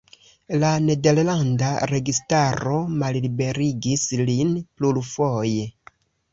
[0.61, 5.71] La nederlanda registaro malliberigis lin plurfoje.